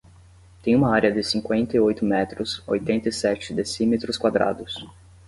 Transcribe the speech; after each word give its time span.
Tem 0.63 0.75
uma 0.75 0.91
área 0.95 1.11
de 1.11 1.23
cinquenta 1.23 1.77
e 1.77 1.79
oito 1.79 2.03
metros, 2.03 2.63
oitenta 2.65 3.07
e 3.07 3.11
sete 3.11 3.53
decímetros 3.53 4.17
quadrados. 4.17 4.83